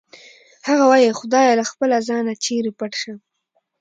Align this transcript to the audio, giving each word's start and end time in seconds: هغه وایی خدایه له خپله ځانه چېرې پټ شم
هغه 0.67 0.83
وایی 0.91 1.17
خدایه 1.19 1.53
له 1.59 1.65
خپله 1.71 1.97
ځانه 2.09 2.33
چېرې 2.43 2.71
پټ 2.79 2.91
شم 3.01 3.17